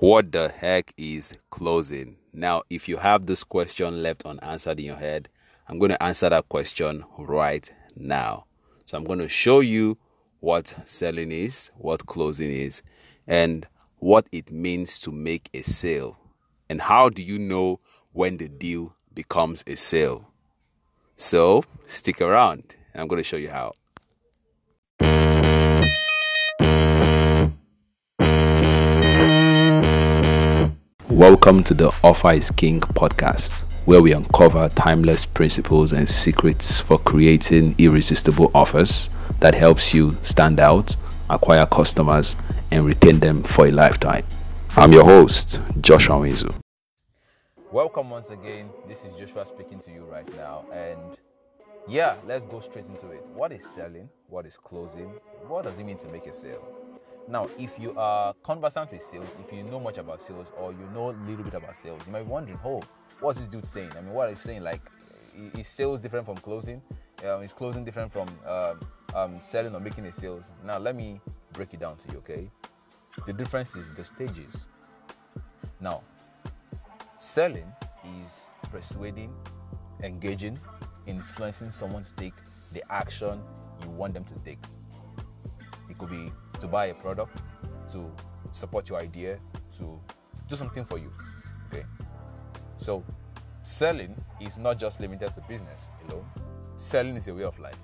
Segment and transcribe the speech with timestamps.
[0.00, 2.16] What the heck is closing?
[2.32, 5.28] Now, if you have this question left unanswered in your head,
[5.68, 8.46] I'm going to answer that question right now.
[8.86, 9.98] So, I'm going to show you
[10.40, 12.82] what selling is, what closing is,
[13.26, 13.68] and
[13.98, 16.18] what it means to make a sale.
[16.70, 17.78] And how do you know
[18.12, 20.32] when the deal becomes a sale?
[21.14, 22.74] So, stick around.
[22.94, 23.74] I'm going to show you how.
[31.30, 33.52] Welcome to the Offer is King podcast,
[33.84, 39.08] where we uncover timeless principles and secrets for creating irresistible offers
[39.38, 40.96] that helps you stand out,
[41.30, 42.34] acquire customers,
[42.72, 44.26] and retain them for a lifetime.
[44.76, 46.52] I'm your host, Joshua Nwizu.
[47.70, 48.68] Welcome once again.
[48.88, 50.64] This is Joshua speaking to you right now.
[50.72, 51.16] And
[51.86, 53.24] yeah, let's go straight into it.
[53.34, 54.08] What is selling?
[54.26, 55.12] What is closing?
[55.46, 56.79] What does it mean to make a sale?
[57.30, 60.88] Now, if you are conversant with sales, if you know much about sales or you
[60.92, 62.82] know a little bit about sales, you might be wondering, oh,
[63.20, 63.92] what's this dude saying?
[63.96, 64.64] I mean, what are you saying?
[64.64, 64.80] Like,
[65.56, 66.82] is sales different from closing?
[67.24, 68.80] Um, is closing different from um,
[69.14, 70.42] um, selling or making a sales?
[70.64, 71.20] Now, let me
[71.52, 72.50] break it down to you, okay?
[73.26, 74.66] The difference is the stages.
[75.80, 76.02] Now,
[77.16, 77.72] selling
[78.24, 79.32] is persuading,
[80.02, 80.58] engaging,
[81.06, 82.34] influencing someone to take
[82.72, 83.40] the action
[83.84, 84.58] you want them to take.
[85.88, 87.42] It could be to buy a product,
[87.90, 88.10] to
[88.52, 89.38] support your idea,
[89.78, 90.00] to
[90.48, 91.12] do something for you.
[91.66, 91.84] Okay.
[92.76, 93.04] So
[93.62, 96.26] selling is not just limited to business alone.
[96.74, 97.78] Selling is a way of life.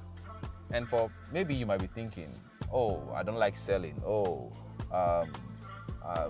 [0.72, 2.30] And for maybe you might be thinking,
[2.72, 4.00] oh, I don't like selling.
[4.04, 4.50] Oh,
[4.92, 5.32] um,
[6.04, 6.28] uh,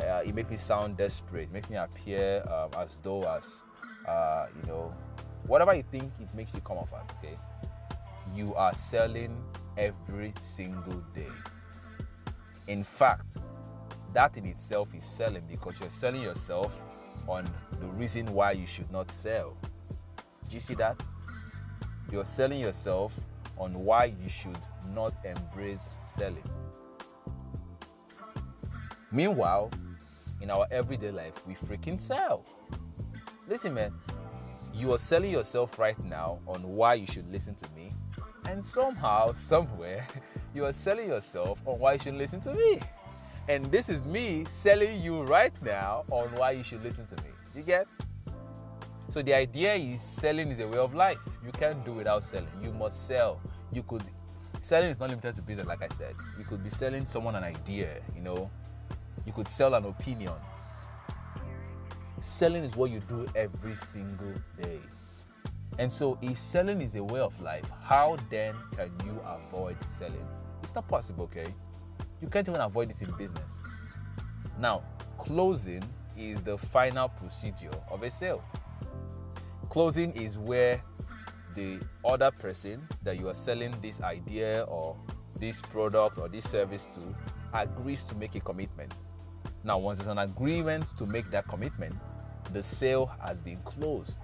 [0.00, 1.44] uh, it makes me sound desperate.
[1.44, 3.62] It makes me appear um, as though as
[4.06, 4.94] uh, you know,
[5.46, 7.16] whatever you think it makes you come off as.
[7.18, 7.36] Okay,
[8.34, 9.36] you are selling
[9.76, 11.28] every single day.
[12.68, 13.38] In fact,
[14.12, 16.82] that in itself is selling because you're selling yourself
[17.26, 17.48] on
[17.80, 19.56] the reason why you should not sell.
[20.48, 21.00] Do you see that?
[22.12, 23.14] You're selling yourself
[23.56, 24.58] on why you should
[24.94, 26.42] not embrace selling.
[29.10, 29.70] Meanwhile,
[30.42, 32.44] in our everyday life, we freaking sell.
[33.46, 33.94] Listen, man,
[34.74, 37.90] you are selling yourself right now on why you should listen to me,
[38.46, 40.06] and somehow, somewhere,
[40.58, 42.80] you are selling yourself on why you should listen to me.
[43.48, 47.30] And this is me selling you right now on why you should listen to me.
[47.54, 47.86] You get?
[49.08, 51.18] So the idea is selling is a way of life.
[51.46, 52.50] You can't do without selling.
[52.60, 53.40] You must sell.
[53.72, 54.02] You could
[54.58, 56.16] selling is not limited to business, like I said.
[56.36, 58.50] You could be selling someone an idea, you know.
[59.24, 60.34] You could sell an opinion.
[62.20, 64.80] Selling is what you do every single day.
[65.78, 70.26] And so, if selling is a way of life, how then can you avoid selling?
[70.62, 71.52] It's not possible, okay?
[72.20, 73.60] You can't even avoid this in business.
[74.58, 74.82] Now,
[75.16, 75.82] closing
[76.16, 78.42] is the final procedure of a sale.
[79.68, 80.82] Closing is where
[81.54, 84.96] the other person that you are selling this idea or
[85.38, 87.00] this product or this service to
[87.54, 88.92] agrees to make a commitment.
[89.64, 91.94] Now, once there's an agreement to make that commitment,
[92.52, 94.22] the sale has been closed.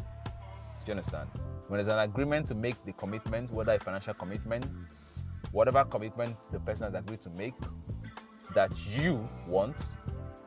[0.00, 1.28] Do you understand?
[1.68, 4.66] When there's an agreement to make the commitment, whether a financial commitment,
[5.56, 7.54] whatever commitment the person has agreed to make
[8.54, 9.94] that you want,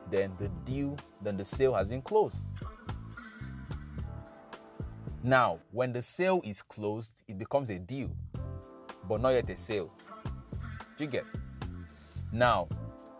[0.08, 2.52] then the deal, then the sale has been closed.
[5.24, 8.08] Now, when the sale is closed, it becomes a deal,
[9.08, 9.90] but not yet a sale.
[10.96, 11.24] Do you get?
[12.32, 12.68] Now,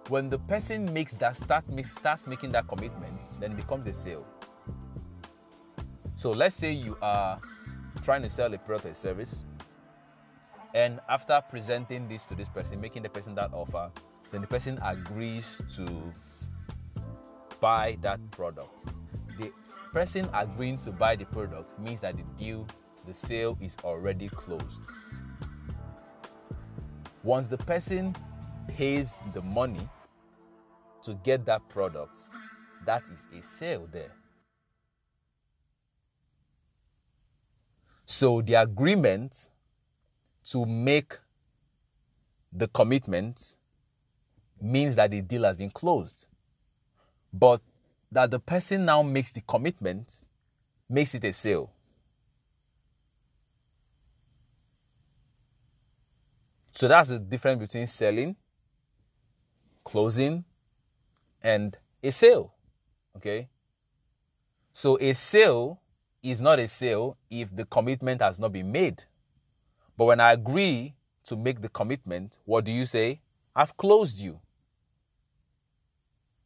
[0.08, 3.92] when the person makes that start makes, starts making that commitment, then it becomes a
[3.92, 4.24] sale.
[6.14, 7.40] So let's say you are
[8.02, 9.42] trying to sell a product or service,
[10.74, 13.90] and after presenting this to this person, making the person that offer,
[14.30, 15.86] then the person agrees to
[17.60, 18.84] buy that product.
[19.38, 19.52] The
[19.92, 22.66] person agreeing to buy the product means that the deal,
[23.06, 24.82] the sale is already closed.
[27.22, 28.14] Once the person
[28.68, 29.88] pays the money
[31.02, 32.18] to get that product,
[32.86, 34.14] that is a sale there.
[38.04, 39.50] So the agreement
[40.44, 41.14] to make
[42.52, 43.56] the commitment
[44.60, 46.26] means that the deal has been closed.
[47.32, 47.60] But
[48.12, 50.22] that the person now makes the commitment
[50.88, 51.72] makes it a sale.
[56.72, 58.36] So that's the difference between selling,
[59.84, 60.44] closing,
[61.42, 62.54] and a sale.
[63.16, 63.48] Okay?
[64.72, 65.80] So a sale
[66.22, 69.04] is not a sale if the commitment has not been made.
[70.00, 73.20] But when I agree to make the commitment, what do you say?
[73.54, 74.40] I've closed you.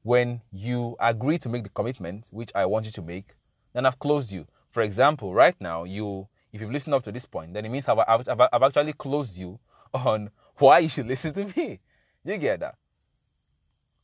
[0.03, 3.37] when you agree to make the commitment, which I want you to make,
[3.75, 4.47] then I've closed you.
[4.71, 7.89] For example, right now, you if you've listened up to this point, then it means
[7.89, 9.61] I've, I've, I've actually closed you
[9.95, 11.81] on why you should listen to me.
[12.27, 12.77] Do you get that?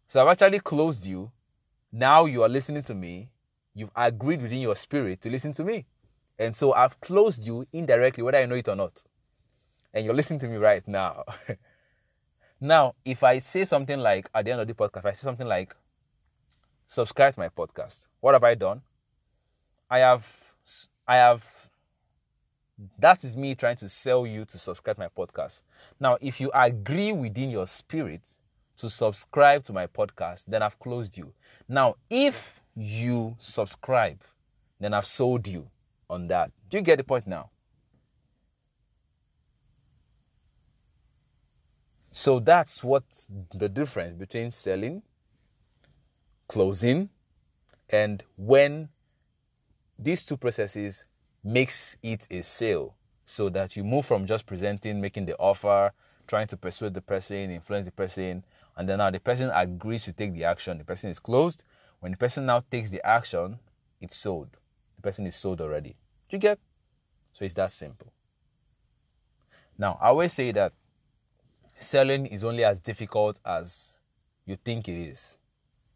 [0.06, 1.32] So I've actually closed you.
[1.92, 3.30] Now you are listening to me.
[3.74, 5.86] You've agreed within your spirit to listen to me.
[6.38, 9.04] And so I've closed you indirectly, whether I know it or not.
[9.92, 11.24] And you're listening to me right now.
[12.60, 15.46] now, if I say something like at the end of the podcast, I say something
[15.46, 15.74] like,
[16.86, 18.82] subscribe to my podcast, what have I done?
[19.90, 20.26] I have
[21.06, 21.70] I have
[22.98, 25.62] that is me trying to sell you to subscribe to my podcast.
[25.98, 28.26] Now, if you agree within your spirit
[28.76, 31.32] to subscribe to my podcast, then I've closed you.
[31.68, 34.22] Now, if you subscribe,
[34.78, 35.68] then I've sold you
[36.08, 36.50] on that.
[36.68, 37.50] Do you get the point now?
[42.12, 43.04] So that's what
[43.54, 45.02] the difference between selling,
[46.48, 47.08] closing,
[47.88, 48.88] and when
[49.98, 51.04] these two processes
[51.44, 55.92] makes it a sale so that you move from just presenting, making the offer,
[56.26, 58.44] trying to persuade the person, influence the person,
[58.76, 60.78] and then now the person agrees to take the action.
[60.78, 61.64] The person is closed.
[62.00, 63.58] When the person now takes the action,
[64.00, 64.48] it's sold.
[64.96, 65.90] The person is sold already.
[66.28, 66.58] Do you get?
[67.32, 68.12] So it's that simple.
[69.78, 70.72] Now, I always say that
[71.80, 73.96] selling is only as difficult as
[74.44, 75.38] you think it is.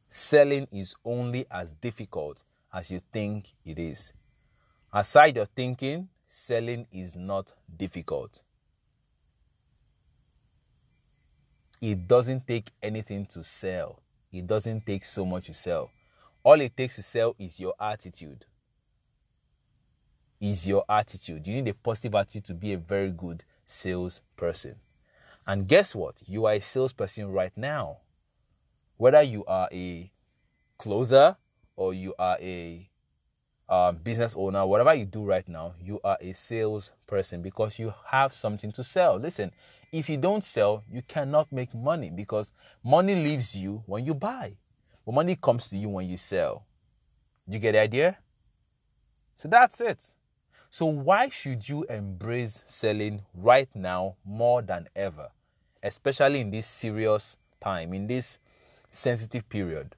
[0.09, 2.43] Selling is only as difficult
[2.73, 4.13] as you think it is.
[4.93, 8.43] Aside your thinking, selling is not difficult.
[11.81, 14.01] It doesn't take anything to sell.
[14.33, 15.91] It doesn't take so much to sell.
[16.43, 18.47] All it takes to sell is your attitude.
[20.41, 21.47] Is your attitude.
[21.47, 24.77] You need a positive attitude to be a very good salesperson.
[25.47, 26.23] And guess what?
[26.27, 27.99] You are a salesperson right now.
[28.97, 30.11] Whether you are a
[30.79, 31.37] closer
[31.77, 32.89] or you are a
[33.69, 38.33] um, business owner, whatever you do right now, you are a salesperson because you have
[38.33, 39.17] something to sell.
[39.17, 39.51] Listen,
[39.93, 42.53] if you don't sell, you cannot make money because
[42.83, 44.57] money leaves you when you buy,
[45.05, 46.67] but money comes to you when you sell.
[47.49, 48.19] Do you get the idea?
[49.35, 50.15] So that's it.
[50.71, 55.29] So, why should you embrace selling right now more than ever,
[55.85, 58.39] especially in this serious time, in this
[58.89, 59.95] sensitive period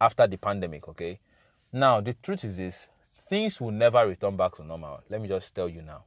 [0.00, 0.86] after the pandemic?
[0.86, 1.18] Okay.
[1.72, 2.88] Now, the truth is this
[3.28, 5.00] things will never return back to normal.
[5.08, 6.04] Let me just tell you now.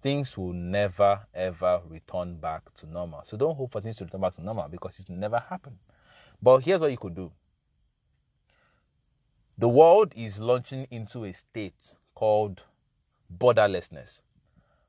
[0.00, 3.22] Things will never ever return back to normal.
[3.24, 5.78] So don't hope for things to return back to normal because it will never happen.
[6.42, 7.32] But here's what you could do.
[9.56, 12.64] The world is launching into a state called
[13.36, 14.20] borderlessness.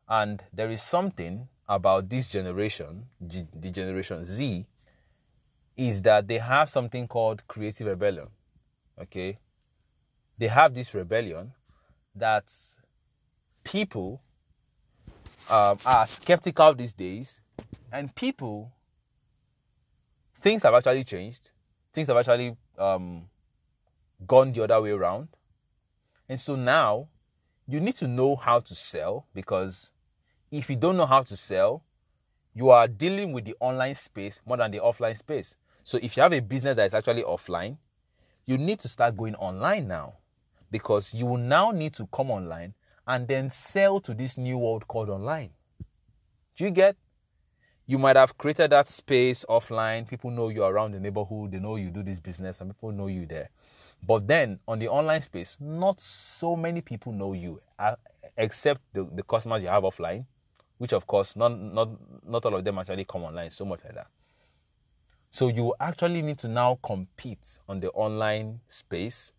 [0.10, 4.66] And there is something about this generation, the generation Z,
[5.78, 8.28] is that they have something called creative rebellion.
[9.02, 9.40] Okay?
[10.38, 11.54] they have this rebellion
[12.16, 12.52] that
[13.64, 14.22] people
[15.50, 17.42] um, are skeptical these days,
[17.92, 18.72] and people
[20.36, 21.52] things have actually changed.
[21.94, 23.30] Things have actually um,
[24.26, 25.30] gone the other way around,
[26.28, 27.08] and so now
[27.68, 29.92] you need to know how to sell because
[30.57, 31.84] if you don't know how to sell,
[32.54, 35.56] you are dealing with the online space more than the offline space.
[35.84, 37.78] So if you have a business that is actually offline,
[38.46, 40.13] you need to start going online now
[40.72, 42.74] because you will now need to come online
[43.08, 45.51] and then sell to this new world called online.
[46.56, 46.96] Do you get?
[47.88, 50.08] You might have created that space offline.
[50.08, 51.51] People know you around the neighborhood.
[51.51, 53.50] They know you do this business, and people know you there.
[54.01, 57.96] But then on the online space, not so many people know you, uh,
[58.38, 60.25] except the, the customers you have offline,
[60.77, 61.89] which of course not not
[62.25, 64.08] not all of them actually come online so much like that.
[65.29, 69.34] So you actually need to now compete on the online space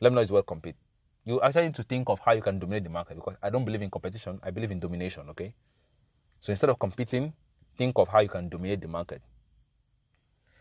[0.00, 0.76] let me know is well compete.
[1.24, 3.64] You actually need to think of how you can dominate the market because I don't
[3.64, 4.38] believe in competition.
[4.42, 5.28] I believe in domination.
[5.30, 5.54] Okay.
[6.38, 7.32] So instead of competing,
[7.76, 9.20] think of how you can dominate the market.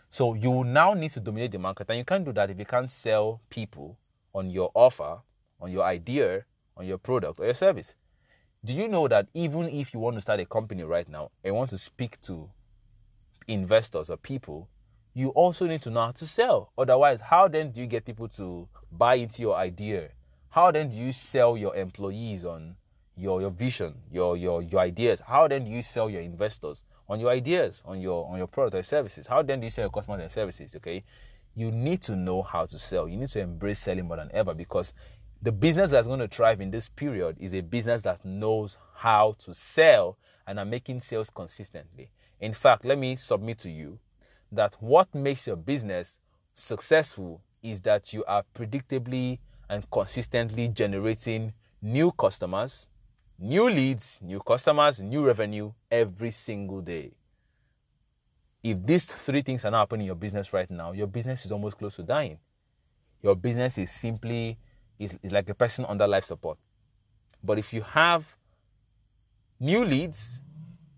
[0.09, 2.65] So you now need to dominate the market, and you can't do that if you
[2.65, 3.97] can't sell people
[4.33, 5.17] on your offer,
[5.61, 6.45] on your idea,
[6.75, 7.95] on your product or your service.
[8.65, 11.55] Do you know that even if you want to start a company right now and
[11.55, 12.49] want to speak to
[13.47, 14.67] investors or people,
[15.13, 16.71] you also need to know how to sell.
[16.77, 20.09] Otherwise, how then do you get people to buy into your idea?
[20.49, 22.75] How then do you sell your employees on
[23.15, 25.19] your, your vision, your, your, your ideas?
[25.19, 28.75] How then do you sell your investors on your ideas, on your on your product
[28.75, 29.27] or services?
[29.27, 30.75] How then do you sell your customers and services?
[30.75, 31.03] Okay.
[31.55, 33.07] You need to know how to sell.
[33.07, 34.93] You need to embrace selling more than ever because
[35.41, 39.35] the business that's going to thrive in this period is a business that knows how
[39.39, 40.17] to sell
[40.47, 42.09] and are making sales consistently.
[42.39, 43.99] In fact, let me submit to you
[44.51, 46.19] that what makes your business
[46.53, 49.39] successful is that you are predictably
[49.69, 52.87] and consistently generating new customers,
[53.37, 57.11] new leads, new customers, new revenue every single day.
[58.63, 61.51] If these three things are not happening in your business right now, your business is
[61.51, 62.39] almost close to dying.
[63.21, 64.57] Your business is simply
[64.99, 66.57] is, is like a person under life support.
[67.43, 68.37] But if you have
[69.59, 70.41] new leads,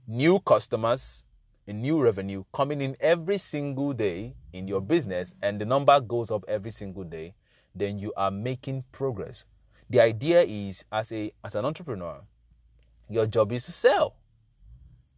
[0.08, 1.25] new customers,
[1.68, 6.32] and new revenue coming in every single day in your business, and the number goes
[6.32, 7.36] up every single day,
[7.75, 9.46] then you are making progress.
[9.89, 12.22] The idea is as a as an entrepreneur,
[13.10, 14.15] your job is to sell.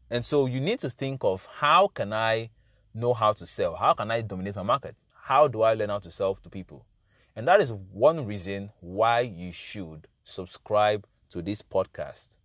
[0.09, 2.49] And so you need to think of how can I
[2.93, 3.75] know how to sell?
[3.75, 4.95] How can I dominate my market?
[5.13, 6.85] How do I learn how to sell to people?
[7.35, 12.35] And that is one reason why you should subscribe to this podcast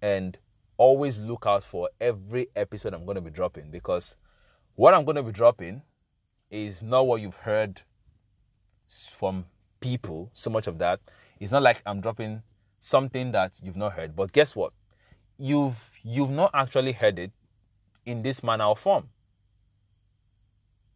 [0.00, 0.38] and
[0.76, 4.16] always look out for every episode I'm going to be dropping because
[4.74, 5.82] what I'm going to be dropping
[6.50, 7.82] is not what you've heard
[8.88, 9.44] from
[9.80, 11.00] people, so much of that.
[11.38, 12.42] It's not like I'm dropping
[12.78, 14.72] something that you've not heard, but guess what?
[15.38, 17.32] You've you've not actually heard it
[18.06, 19.08] in this manner or form.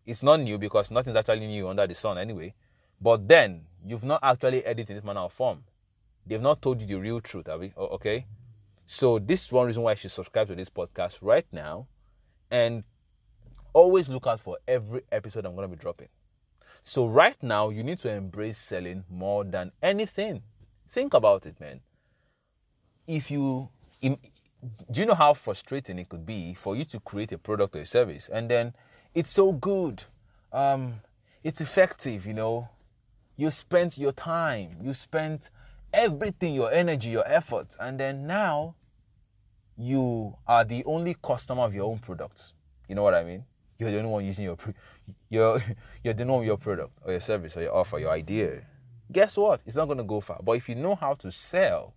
[0.06, 2.54] It's not new because nothing's actually new under the sun anyway.
[3.00, 5.64] But then you've not actually heard it in this manner or form.
[6.26, 7.72] They've not told you the real truth, have we?
[7.76, 8.26] Okay.
[8.86, 11.86] So this is one reason why you should subscribe to this podcast right now,
[12.50, 12.84] and
[13.72, 16.08] always look out for every episode I'm going to be dropping.
[16.82, 20.42] So right now you need to embrace selling more than anything.
[20.88, 21.80] Think about it, man.
[23.06, 23.68] If you
[24.00, 27.80] do you know how frustrating it could be for you to create a product or
[27.80, 28.74] a service and then
[29.14, 30.02] it's so good
[30.52, 30.94] um,
[31.44, 32.68] it's effective you know
[33.38, 35.50] you spent your time you spent
[35.94, 38.74] everything your energy your effort and then now
[39.78, 42.52] you are the only customer of your own product.
[42.88, 43.44] You know what i mean?
[43.78, 44.58] You're the only one using your
[45.30, 45.62] you're
[46.04, 48.66] you're the only one your product or your service or your offer your idea.
[49.10, 49.60] Guess what?
[49.64, 50.40] It's not going to go far.
[50.42, 51.94] But if you know how to sell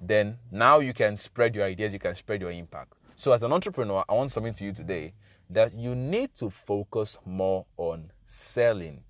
[0.00, 2.94] then now you can spread your ideas, you can spread your impact.
[3.16, 5.14] So, as an entrepreneur, I want to something to you today
[5.50, 9.02] that you need to focus more on selling.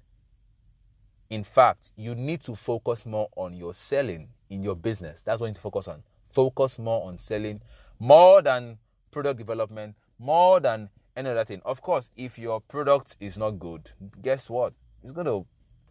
[1.30, 5.22] In fact, you need to focus more on your selling in your business.
[5.22, 6.02] That's what you need to focus on.
[6.32, 7.60] Focus more on selling
[7.98, 8.78] more than
[9.10, 11.62] product development, more than any other thing.
[11.64, 13.90] Of course, if your product is not good,
[14.20, 14.74] guess what?
[15.02, 15.46] It's going to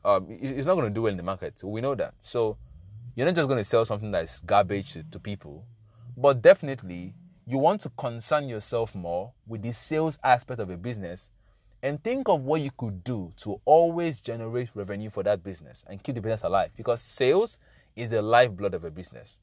[0.05, 1.61] um, it's not going to do well in the market.
[1.63, 2.13] We know that.
[2.21, 2.57] So
[3.15, 5.65] you're not just going to sell something that's garbage to, to people,
[6.17, 7.13] but definitely
[7.47, 11.29] you want to concern yourself more with the sales aspect of a business
[11.83, 16.01] and think of what you could do to always generate revenue for that business and
[16.01, 17.59] keep the business alive because sales
[17.97, 19.41] is the lifeblood of a business.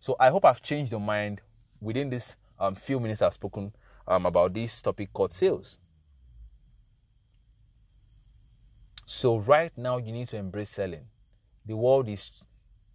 [0.00, 1.42] So I hope I've changed your mind
[1.80, 3.72] within this um, few minutes I've spoken
[4.08, 5.76] um, about this topic called sales.
[9.04, 11.04] So right now you need to embrace selling.
[11.66, 12.30] The world is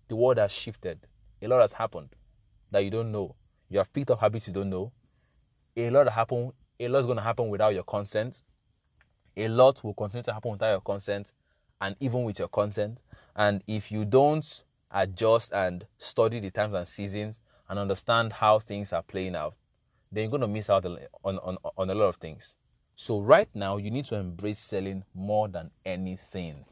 [0.08, 1.00] the world has shifted.
[1.44, 2.10] A lot has happened
[2.72, 3.36] that you don't know.
[3.70, 4.92] You have picked up habits you don't know.
[5.78, 6.52] A lot happen.
[6.80, 8.42] A lot's going to happen without your consent.
[9.38, 11.32] A lot will continue to happen without your consent,
[11.82, 13.02] and even with your consent.
[13.36, 18.94] And if you don't adjust and study the times and seasons and understand how things
[18.94, 19.56] are playing out,
[20.12, 22.56] then you're going to miss out on, on, on a lot of things.
[22.96, 26.64] So right now, you need to embrace selling more than anything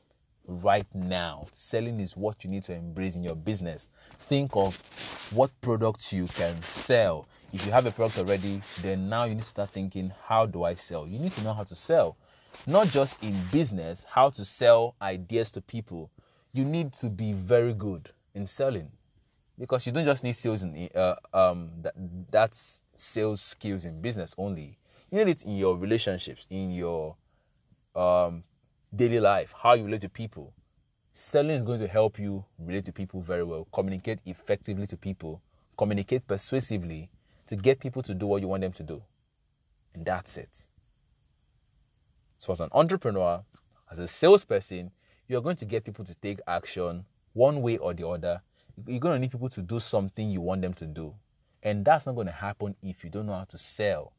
[0.45, 1.47] right now.
[1.53, 3.87] Selling is what you need to embrace in your business.
[4.19, 4.77] Think of
[5.31, 7.27] what products you can sell.
[7.53, 10.63] If you have a product already, then now you need to start thinking, how do
[10.63, 11.07] I sell?
[11.07, 12.17] You need to know how to sell.
[12.67, 16.11] Not just in business, how to sell ideas to people.
[16.53, 18.91] You need to be very good in selling
[19.57, 21.93] because you don't just need sales in uh, um that
[22.31, 24.77] that's sales skills in business only.
[25.11, 27.15] You need it in your relationships, in your
[27.95, 28.43] um
[28.95, 30.53] daily life, how you relate to people.
[31.13, 35.41] Selling is going to help you relate to people very well, communicate effectively to people,
[35.77, 37.09] communicate persuasively
[37.47, 39.01] to get people to do what you want them to do.
[39.93, 40.67] And that's it.
[42.41, 43.43] So, as an entrepreneur,
[43.91, 44.89] as a salesperson,
[45.27, 48.41] you're going to get people to take action one way or the other.
[48.87, 51.13] You're going to need people to do something you want them to do.
[51.61, 54.13] And that's not going to happen if you don't know how to sell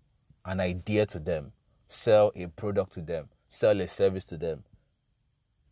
[0.44, 1.50] an idea to them,
[1.88, 4.62] sell a product to them, sell a service to them,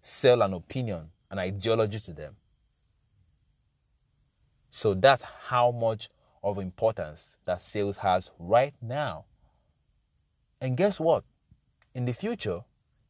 [0.01, 2.35] sell an opinion, an ideology to them.
[4.71, 6.09] So that's how much
[6.43, 9.27] of importance that sales has right now.
[10.61, 11.23] And guess what?
[11.93, 12.61] In the future,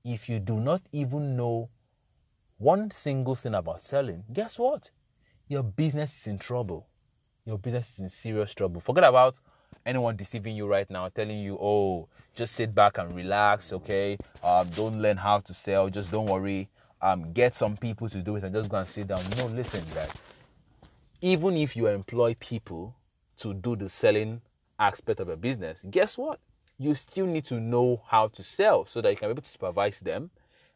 [0.05, 1.69] if you do not even know
[2.57, 4.91] one single thing about selling, guess what?
[5.49, 6.87] Your business is in trouble.
[7.45, 8.81] Your business is in serious trouble.
[8.81, 9.39] Forget about
[9.85, 14.17] anyone deceiving you right now, telling you, oh, just sit back and relax, okay?
[14.43, 16.71] Um, don't learn how to sell, just don't worry.
[17.03, 19.23] Um, get some people to do it and just go and sit down.
[19.37, 20.13] No, listen, guys.
[21.21, 22.95] Even if you employ people
[23.39, 24.41] to do the selling
[24.79, 26.41] aspect of your business, guess what?
[26.81, 29.49] You still need to know how to sell so that you can be able to
[29.49, 30.31] supervise them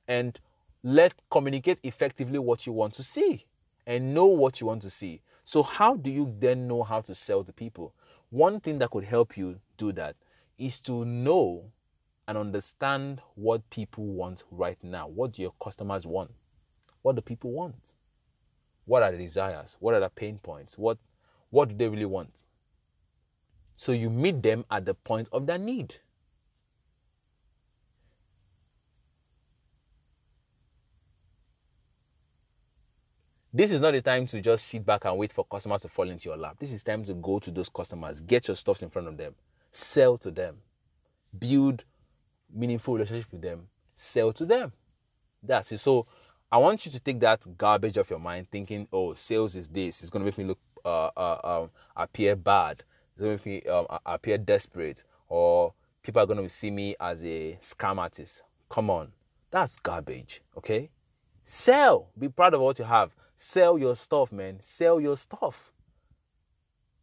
[0.06, 0.38] and
[0.82, 3.46] let communicate effectively what you want to see
[3.86, 5.22] and know what you want to see.
[5.44, 7.94] So, how do you then know how to sell to people?
[8.28, 10.14] One thing that could help you do that
[10.58, 11.64] is to know
[12.28, 15.08] and understand what people want right now.
[15.08, 16.32] What do your customers want?
[17.00, 17.94] What do people want?
[18.84, 19.78] What are the desires?
[19.80, 20.76] What are the pain points?
[20.76, 20.98] What
[21.48, 22.42] what do they really want?
[23.76, 25.96] So you meet them at the point of their need.
[33.56, 36.10] This is not the time to just sit back and wait for customers to fall
[36.10, 36.56] into your lap.
[36.58, 39.36] This is time to go to those customers, get your stuff in front of them,
[39.70, 40.56] sell to them,
[41.38, 41.84] build
[42.52, 44.72] meaningful relationship with them, sell to them.
[45.40, 45.78] That's it.
[45.78, 46.04] So
[46.50, 50.00] I want you to take that garbage off your mind, thinking, "Oh, sales is this.
[50.00, 52.82] It's gonna make me look uh, uh, um, appear bad.
[53.14, 57.56] It's gonna make me um, appear desperate, or people are gonna see me as a
[57.60, 59.12] scam artist." Come on,
[59.50, 60.42] that's garbage.
[60.56, 60.90] Okay,
[61.44, 62.10] sell.
[62.18, 63.14] Be proud of what you have.
[63.36, 64.58] Sell your stuff, man.
[64.60, 65.72] Sell your stuff.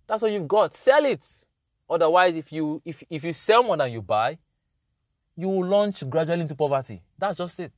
[0.08, 0.74] That's what you've got.
[0.74, 1.26] Sell it.
[1.90, 4.38] Otherwise, if you if if you sell more than you buy,
[5.36, 7.02] you will launch gradually into poverty.
[7.18, 7.72] That's just it.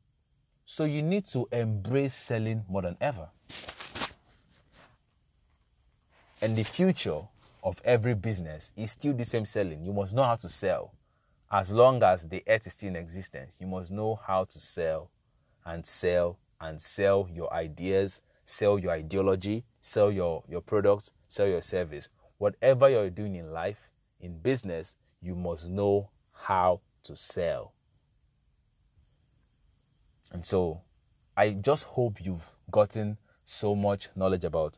[0.65, 3.29] So you need to embrace selling more than ever.
[6.41, 7.21] And the future
[7.63, 9.83] of every business is still the same selling.
[9.83, 10.93] You must know how to sell.
[11.49, 15.09] As long as the earth is still in existence, you must know how to sell
[15.65, 21.61] and sell and sell your ideas, sell your ideology, sell your, your products, sell your
[21.61, 22.09] service.
[22.37, 23.89] Whatever you're doing in life,
[24.19, 27.73] in business, you must know how to sell.
[30.31, 30.81] And so
[31.37, 34.77] I just hope you've gotten so much knowledge about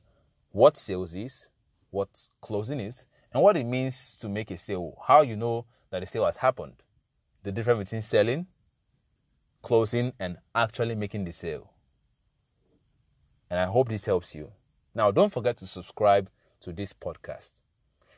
[0.52, 1.52] what sales is,
[1.96, 6.04] what closing is, and what it means to make a sale, how you know that
[6.04, 6.76] a sale has happened,
[7.44, 8.46] the difference between selling,
[9.62, 11.72] closing, and actually making the sale.
[13.50, 14.52] And I hope this helps you.
[14.94, 16.30] Now, don't forget to subscribe
[16.62, 17.62] to this podcast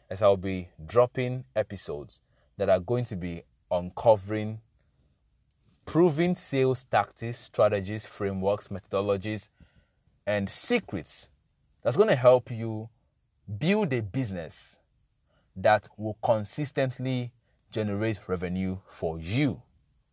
[0.10, 2.22] as I'll be dropping episodes
[2.58, 4.60] that are going to be uncovering
[5.86, 9.50] proven sales tactics, strategies, frameworks, methodologies,
[10.26, 11.30] and secrets
[11.84, 12.90] that's going to help you
[13.58, 14.80] build a business
[15.56, 17.32] that will consistently
[17.72, 19.62] generate revenue for you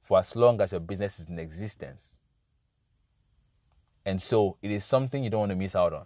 [0.01, 2.19] for as long as your business is in existence.
[4.05, 6.05] And so it is something you don't want to miss out on.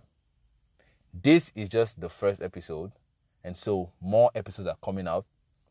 [1.13, 2.93] This is just the first episode,
[3.43, 5.25] and so more episodes are coming out.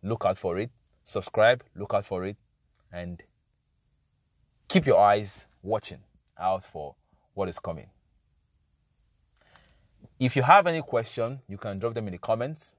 [0.03, 0.69] Look out for it.
[1.03, 2.35] Subscribe, look out for it,
[2.91, 3.23] and
[4.67, 5.99] keep your eyes watching
[6.37, 6.95] out for
[7.33, 7.87] what is coming.
[10.19, 12.73] If you have any question, you can drop them in the comments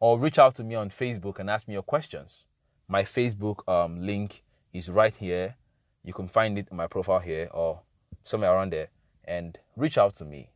[0.00, 2.46] or reach out to me on Facebook and ask me your questions.
[2.88, 5.56] My Facebook um, link is right here.
[6.04, 7.82] You can find it in my profile here or
[8.22, 8.88] somewhere around there
[9.26, 10.48] and reach out to me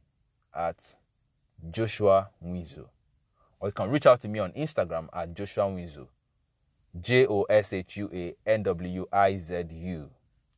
[0.55, 0.97] at
[1.71, 2.87] Joshua Nwizu.
[3.61, 6.07] Or you can reach out to me on Instagram at Joshua Nwizu.
[6.99, 10.09] J O S H U A N W I Z U.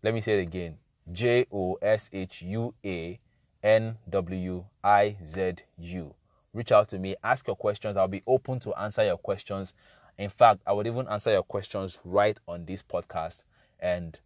[0.03, 0.79] Let me say it again
[1.11, 3.19] J O S H U A
[3.63, 6.15] N W I Z U.
[6.53, 7.97] Reach out to me, ask your questions.
[7.97, 9.75] I'll be open to answer your questions.
[10.19, 13.45] In fact, I would even answer your questions right on this podcast.
[13.79, 14.19] And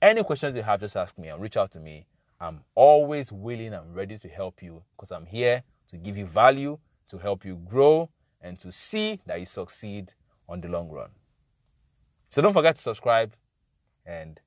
[0.00, 2.06] any questions you have, just ask me and reach out to me.
[2.40, 6.78] I'm always willing and ready to help you because I'm here to give you value,
[7.08, 10.12] to help you grow, and to see that you succeed
[10.48, 11.10] on the long run.
[12.28, 13.34] So don't forget to subscribe
[14.06, 14.40] and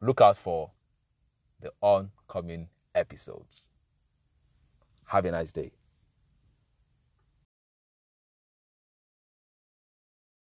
[0.00, 0.70] look out for
[1.60, 3.70] the oncoming episodes.
[5.06, 5.72] Have a nice day.